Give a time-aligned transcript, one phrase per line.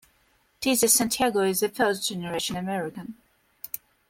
[0.61, 3.17] Tessie Santiago is a first generation American.